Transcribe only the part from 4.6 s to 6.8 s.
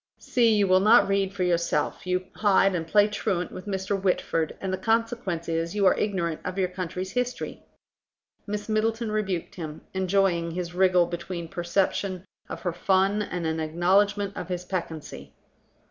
the consequence is you are ignorant of your